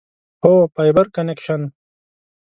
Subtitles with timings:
[0.43, 1.61] هو، فایبر کنکشن